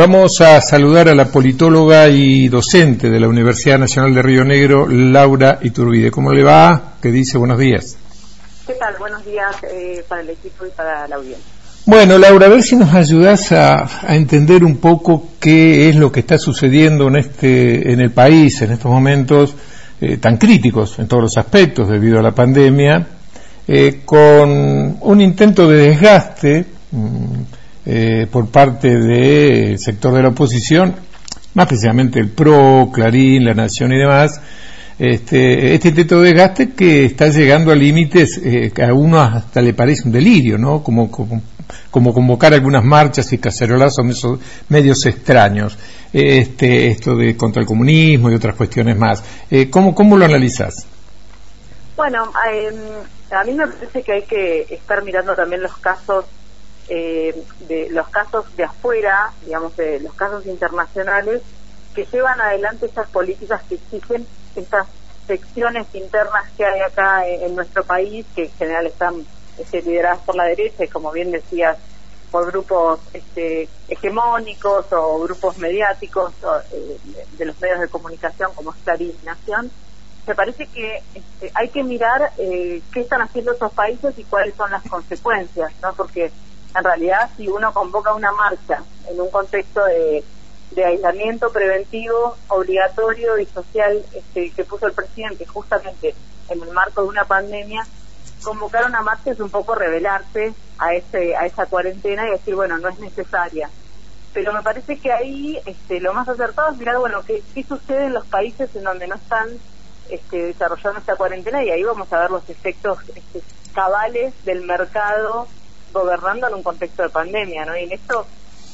[0.00, 4.88] Vamos a saludar a la politóloga y docente de la Universidad Nacional de Río Negro,
[4.88, 6.10] Laura Iturbide.
[6.10, 6.94] ¿Cómo le va?
[7.02, 7.36] ¿Qué dice?
[7.36, 7.98] Buenos días.
[8.66, 8.94] ¿Qué tal?
[8.98, 11.44] Buenos días eh, para el equipo y para la audiencia.
[11.84, 16.20] Bueno, Laura, a ver si nos ayudas a, entender un poco qué es lo que
[16.20, 19.54] está sucediendo en, este, en el país en estos momentos
[20.00, 23.06] eh, tan críticos en todos los aspectos debido a la pandemia,
[23.68, 26.64] eh, con un intento de desgaste.
[26.90, 30.94] Mm, eh, por parte del sector de la oposición,
[31.54, 34.40] más precisamente el PRO, Clarín, La Nación y demás,
[34.98, 39.62] este, este intento de desgaste que está llegando a límites eh, que a uno hasta
[39.62, 40.82] le parece un delirio, ¿no?
[40.82, 45.78] Como, como, convocar algunas marchas y cacerolazos son esos medios extraños.
[46.12, 49.24] Este, esto de contra el comunismo y otras cuestiones más.
[49.50, 50.86] Eh, ¿cómo, ¿Cómo lo analizás?
[51.96, 52.74] Bueno, em,
[53.30, 56.26] a mí me parece que hay que estar mirando también los casos
[56.90, 61.40] eh, de los casos de afuera, digamos, de los casos internacionales,
[61.94, 64.88] que llevan adelante estas políticas que exigen estas
[65.26, 69.24] secciones internas que hay acá en, nuestro país, que en general están
[69.56, 71.78] este, lideradas por la derecha y, como bien decías,
[72.32, 76.32] por grupos este, hegemónicos o grupos mediáticos
[76.72, 76.98] eh,
[77.38, 79.70] de los medios de comunicación como Clarín Nación,
[80.26, 84.54] me parece que este, hay que mirar eh, qué están haciendo esos países y cuáles
[84.54, 85.92] son las consecuencias, ¿no?
[85.94, 86.30] Porque
[86.76, 90.24] en realidad si uno convoca una marcha en un contexto de,
[90.84, 96.14] aislamiento preventivo obligatorio y social este, que puso el presidente justamente
[96.48, 97.86] en el marco de una pandemia,
[98.42, 102.78] convocar una marcha es un poco revelarse a ese a esa cuarentena y decir, bueno,
[102.78, 103.68] no es necesaria.
[104.32, 108.06] Pero me parece que ahí este, lo más acertado es mirar, bueno, qué, qué sucede
[108.06, 109.48] en los países en donde no están
[110.08, 113.42] este, desarrollando esta cuarentena y ahí vamos a ver los efectos este,
[113.74, 115.46] cabales del mercado
[115.92, 117.76] gobernando en un contexto de pandemia, ¿no?
[117.76, 118.26] Y en esto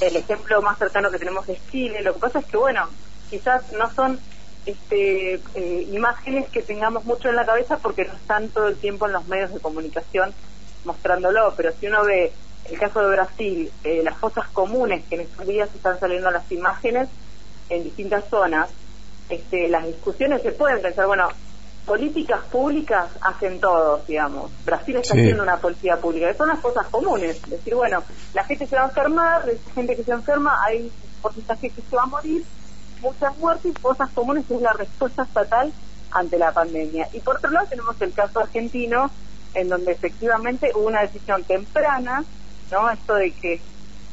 [0.00, 2.02] el ejemplo más cercano que tenemos es Chile.
[2.02, 2.88] Lo que pasa es que, bueno,
[3.28, 4.18] quizás no son
[4.66, 9.06] este, eh, imágenes que tengamos mucho en la cabeza porque no están todo el tiempo
[9.06, 10.32] en los medios de comunicación
[10.84, 12.32] mostrándolo, pero si uno ve
[12.64, 16.50] el caso de Brasil, eh, las fosas comunes que en estos días están saliendo las
[16.52, 17.08] imágenes
[17.68, 18.70] en distintas zonas,
[19.28, 21.28] este, las discusiones se pueden pensar, bueno,
[21.84, 24.50] políticas públicas hacen todos, digamos.
[24.64, 27.40] Brasil está haciendo una política pública, son las cosas comunes.
[27.48, 28.02] Decir, bueno,
[28.34, 31.96] la gente se va a enfermar, la gente que se enferma, hay porcentaje que se
[31.96, 32.44] va a morir,
[33.00, 35.72] muchas muertes, cosas comunes es la respuesta estatal
[36.12, 37.08] ante la pandemia.
[37.12, 39.10] Y por otro lado tenemos el caso argentino,
[39.54, 42.24] en donde efectivamente hubo una decisión temprana,
[42.70, 42.90] ¿no?
[42.90, 43.60] Esto de que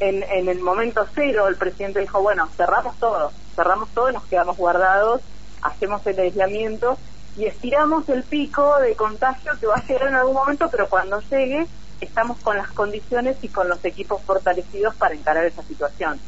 [0.00, 4.56] en, en el momento cero el presidente dijo, bueno, cerramos todo, cerramos todo nos quedamos
[4.56, 5.22] guardados,
[5.62, 6.98] hacemos el aislamiento
[7.36, 11.20] y estiramos el pico de contagio que va a llegar en algún momento, pero cuando
[11.20, 11.66] llegue
[12.00, 16.20] estamos con las condiciones y con los equipos fortalecidos para encarar esa situación.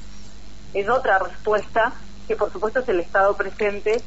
[0.75, 1.93] Es otra respuesta
[2.27, 4.00] que por supuesto es el Estado presente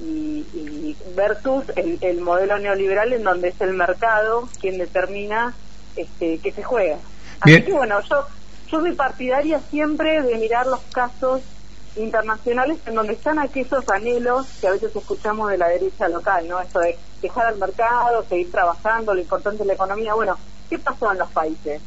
[0.00, 5.54] y, versus el, modelo neoliberal en donde es el mercado quien determina
[5.96, 6.98] este, qué se juega.
[7.40, 8.26] Así que bueno, yo,
[8.70, 11.42] yo soy partidaria siempre de mirar los casos
[11.96, 16.60] internacionales en donde están aquellos anhelos que a veces escuchamos de la derecha local, ¿no?
[16.60, 20.14] Esto de dejar al mercado, seguir trabajando, lo importante es la economía.
[20.14, 20.36] Bueno,
[20.68, 21.80] ¿qué pasó en los países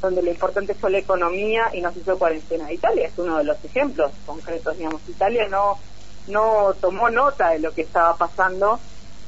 [0.00, 2.72] donde lo importante fue la economía y no se hizo cuarentena?
[2.72, 5.00] Italia es uno de los ejemplos concretos, digamos.
[5.08, 5.78] Italia no,
[6.28, 8.80] no tomó nota de lo que estaba pasando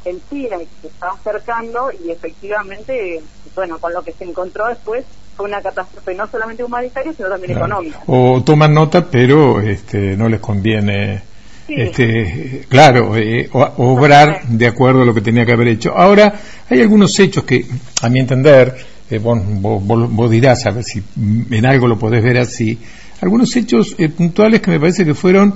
[0.05, 3.23] en China y se estaba acercando y efectivamente,
[3.55, 5.05] bueno, con lo que se encontró después
[5.37, 8.00] fue una catástrofe no solamente humanitaria, sino también económica.
[8.06, 11.22] O toman nota, pero este, no les conviene,
[11.69, 15.93] este, claro, eh, obrar de acuerdo a lo que tenía que haber hecho.
[15.97, 16.34] Ahora,
[16.69, 17.67] hay algunos hechos que,
[18.03, 18.75] a mi entender,
[19.11, 21.03] eh, vos, vos, dirás a ver si
[21.50, 22.78] en algo lo podés ver así,
[23.21, 25.55] algunos hechos eh, puntuales que me parece que fueron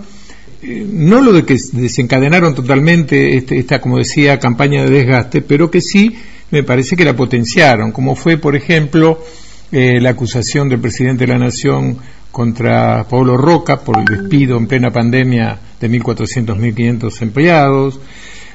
[0.61, 5.81] no lo de que desencadenaron totalmente este, esta, como decía, campaña de desgaste, pero que
[5.81, 6.17] sí
[6.50, 9.22] me parece que la potenciaron, como fue, por ejemplo,
[9.71, 11.99] eh, la acusación del presidente de la Nación
[12.31, 18.00] contra Pablo Roca por el despido en plena pandemia de 1.400, 1.500 empleados,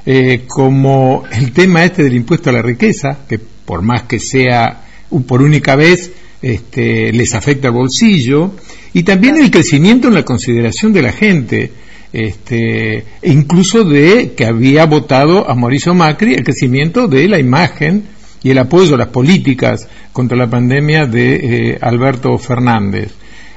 [0.06, 4.82] eh, como el tema este del impuesto a la riqueza, que por más que sea
[5.28, 6.12] por única vez,
[6.42, 8.52] este, les afecta al bolsillo,
[8.94, 11.72] y también el crecimiento en la consideración de la gente,
[12.12, 18.04] este, incluso de que había votado a Mauricio Macri, el crecimiento de la imagen
[18.44, 21.36] y el apoyo a las políticas contra la pandemia de
[21.72, 23.12] eh, Alberto Fernández.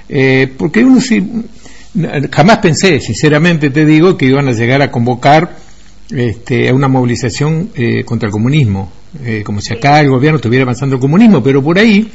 [0.08, 1.00] Eh, porque uno
[2.30, 5.56] jamás pensé, sinceramente te digo, que iban a llegar a convocar
[6.10, 8.92] este, a una movilización eh, contra el comunismo,
[9.44, 12.12] como si acá el gobierno estuviera avanzando el comunismo, pero por ahí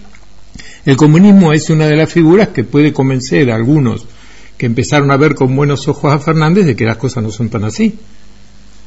[0.86, 4.06] el comunismo es una de las figuras que puede convencer a algunos
[4.58, 7.50] que empezaron a ver con buenos ojos a Fernández de que las cosas no son
[7.50, 7.98] tan así.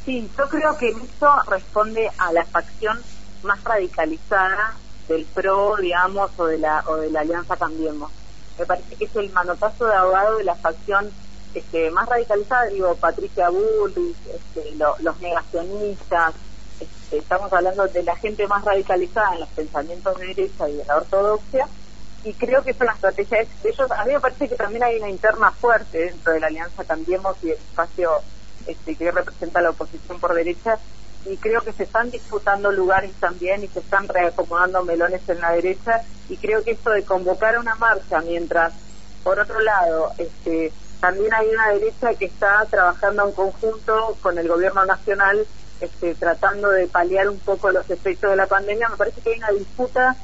[0.05, 2.97] Sí, yo creo que esto responde a la facción
[3.44, 4.75] más radicalizada
[5.08, 8.11] del PRO, digamos, o de la, o de la Alianza Cambiemos.
[8.58, 11.11] Me parece que es el manotazo de abogado de la facción
[11.55, 16.35] este, más radicalizada, digo, Patricia Bullrich, este, los negacionistas,
[16.81, 20.85] este, estamos hablando de la gente más radicalizada en los pensamientos de derecha y de
[20.85, 21.69] la ortodoxia,
[22.25, 23.90] y creo que es una estrategia de ellos.
[23.90, 27.37] A mí me parece que también hay una interna fuerte dentro de la alianza Cambiemos
[27.43, 28.11] y el espacio
[28.67, 30.79] este, que representa la oposición por derecha,
[31.26, 35.53] y creo que se están disputando lugares también y se están reacomodando melones en la
[35.53, 38.73] derecha, y creo que esto de convocar una marcha mientras,
[39.23, 44.49] por otro lado, este, también hay una derecha que está trabajando en conjunto con el
[44.49, 45.47] gobierno nacional
[45.81, 49.38] este, tratando de paliar un poco los efectos de la pandemia, me parece que hay
[49.38, 50.17] una disputa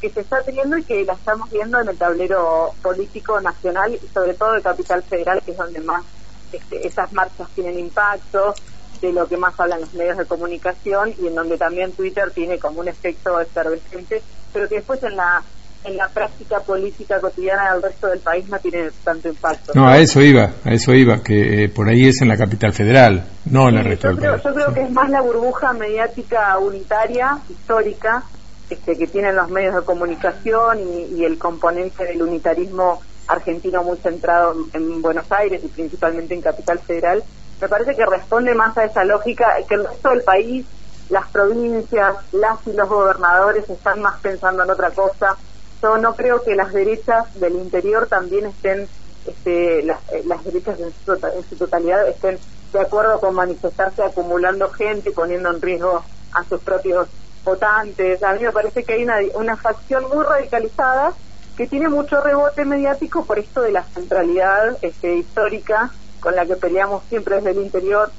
[0.00, 4.08] que se está teniendo y que la estamos viendo en el tablero político nacional y
[4.14, 6.04] sobre todo de Capital Federal, que es donde más
[6.52, 8.54] este, esas marchas tienen impacto,
[9.00, 12.58] de lo que más hablan los medios de comunicación y en donde también Twitter tiene
[12.58, 15.42] como un efecto efervescente, pero que después en la
[15.84, 19.72] en la práctica política cotidiana del resto del país no tiene tanto impacto.
[19.74, 22.72] No, a eso iba, a eso iba, que eh, por ahí es en la capital
[22.72, 24.42] federal, no en el resto del país.
[24.44, 28.24] Yo creo que es más la burbuja mediática unitaria, histórica,
[28.70, 34.54] este, que tienen los medios de comunicación y, el componente del unitarismo argentino muy centrado
[34.72, 37.22] en Buenos Aires y principalmente en Capital Federal,
[37.60, 40.66] me parece que responde más a esa lógica que el resto del país,
[41.10, 45.36] las provincias, las y los gobernadores están más pensando en otra cosa
[45.82, 48.88] yo no creo que las derechas del interior también estén,
[49.26, 52.38] este, las, eh, derechas en su, totalidad estén
[52.72, 56.02] de acuerdo con manifestarse acumulando gente, poniendo en riesgo
[56.32, 57.08] a sus propios
[57.44, 58.22] votantes.
[58.22, 61.12] A mí me parece que hay una, una facción muy radicalizada
[61.56, 65.90] que tiene mucho rebote mediático por esto de la centralidad este, histórica
[66.20, 68.10] con la que peleamos siempre desde el interior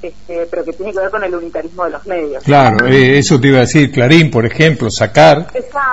[0.00, 2.44] este, pero que tiene que ver con el unitarismo de los medios.
[2.44, 5.48] Claro, eh, eso te iba a decir, Clarín, por ejemplo, sacar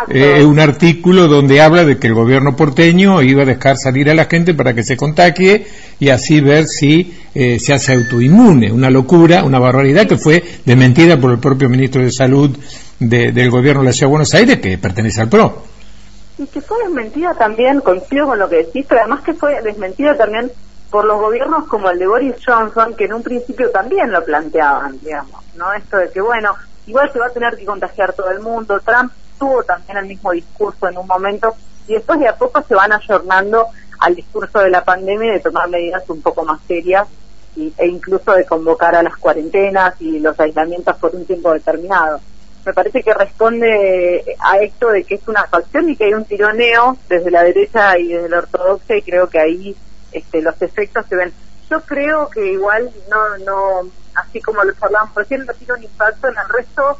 [0.09, 4.13] eh, un artículo donde habla de que el gobierno porteño iba a dejar salir a
[4.13, 5.65] la gente para que se contagie
[5.99, 8.71] y así ver si eh, se hace autoinmune.
[8.71, 12.55] Una locura, una barbaridad que fue desmentida por el propio ministro de Salud
[12.99, 15.63] del gobierno de la Ciudad de Buenos Aires, que pertenece al PRO.
[16.37, 20.15] Y que fue desmentida también, coincido con lo que decís, pero además que fue desmentida
[20.15, 20.51] también
[20.89, 24.99] por los gobiernos como el de Boris Johnson, que en un principio también lo planteaban,
[24.99, 25.73] digamos, ¿no?
[25.73, 26.55] Esto de que, bueno,
[26.87, 28.79] igual se va a tener que contagiar todo el mundo.
[28.79, 31.55] Trump tuvo también el mismo discurso en un momento
[31.87, 33.67] y después de a poco se van ayornando
[33.99, 37.07] al discurso de la pandemia y de tomar medidas un poco más serias
[37.55, 42.19] e incluso de convocar a las cuarentenas y los aislamientos por un tiempo determinado.
[42.65, 46.25] Me parece que responde a esto de que es una facción y que hay un
[46.25, 49.75] tironeo desde la derecha y desde la ortodoxia y creo que ahí
[50.15, 51.33] este, los efectos se ven.
[51.69, 56.27] Yo creo que igual no, no, así como lo hablábamos recién, no tiene un impacto
[56.27, 56.99] en el resto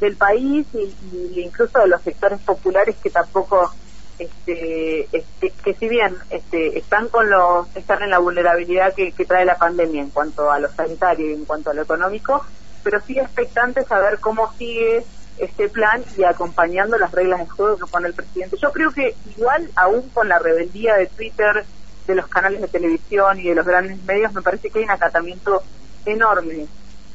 [0.00, 3.72] del país y, incluso de los sectores populares que tampoco
[4.18, 9.44] este, este, que si bien este, están con los están en la vulnerabilidad que, trae
[9.44, 12.44] la pandemia en cuanto a lo sanitario y en cuanto a lo económico
[12.84, 15.04] pero sí expectantes a ver cómo sigue
[15.38, 19.16] este plan y acompañando las reglas de juego que pone el presidente yo creo que
[19.36, 21.64] igual aún con la rebeldía de Twitter
[22.06, 24.90] de los canales de televisión y de los grandes medios, me parece que hay un
[24.90, 25.62] acatamiento
[26.04, 26.66] enorme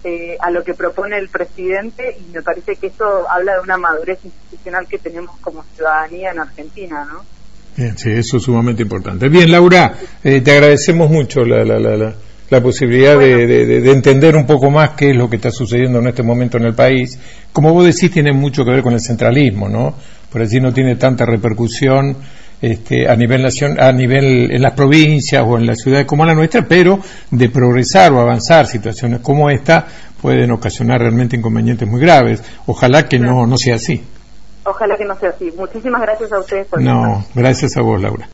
[0.04, 3.78] eh, a lo que propone el presidente y me parece que eso habla de una
[3.78, 7.26] madurez institucional que tenemos como ciudadanía en Argentina, ¿no?
[7.76, 9.30] Bien, sí, eso es sumamente importante.
[9.30, 9.94] Bien, Laura,
[10.24, 12.14] eh, te agradecemos mucho la, la, la,
[12.50, 16.08] la posibilidad de, de, entender un poco más qué es lo que está sucediendo en
[16.08, 17.20] este momento en el país.
[17.54, 19.96] Como vos decís, tiene mucho que ver con el centralismo, ¿no?
[20.32, 22.18] Por así no tiene tanta repercusión
[22.62, 26.36] este, a nivel nación, a nivel en las provincias o en las ciudades como la
[26.36, 27.00] nuestra, pero
[27.32, 29.88] de progresar o avanzar situaciones como esta
[30.22, 32.44] pueden ocasionar realmente inconvenientes muy graves.
[32.66, 34.04] Ojalá que no, no sea así.
[34.66, 35.52] Ojalá que no sea así.
[35.58, 38.28] Muchísimas gracias a ustedes por No, gracias a vos, Laura.